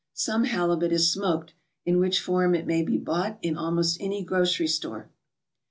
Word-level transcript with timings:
Some 0.15 0.45
halibut 0.45 0.91
is 0.91 1.11
smoked, 1.13 1.53
in 1.85 1.99
which 1.99 2.19
form 2.21 2.55
it 2.55 2.65
may 2.65 2.81
be 2.81 2.97
bought 2.97 3.37
in 3.43 3.55
almost 3.55 4.01
any 4.01 4.23
grocery 4.23 4.65
store. 4.65 5.11